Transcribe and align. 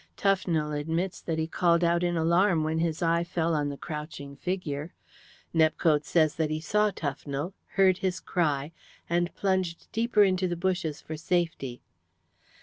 Tufnell 0.17 0.71
admits 0.71 1.21
that 1.21 1.37
he 1.37 1.45
called 1.45 1.83
out 1.83 2.01
in 2.03 2.17
alarm 2.17 2.63
when 2.63 2.79
his 2.79 3.03
eye 3.03 3.23
fell 3.23 3.53
on 3.53 3.69
the 3.69 3.77
crouching 3.77 4.35
figure. 4.35 4.95
Nepcote 5.53 6.05
says 6.05 6.33
that 6.37 6.49
he 6.49 6.59
saw 6.59 6.89
Tufnell, 6.89 7.53
heard 7.75 7.99
his 7.99 8.19
cry, 8.19 8.71
and 9.07 9.31
plunged 9.35 9.91
deeper 9.91 10.23
into 10.23 10.47
the 10.47 10.57
bushes 10.57 11.01
for 11.01 11.15
safety. 11.15 11.83